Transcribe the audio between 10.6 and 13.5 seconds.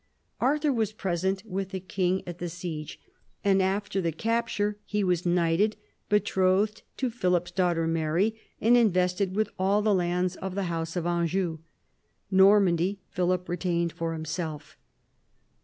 house of Anjou. Normandy Philip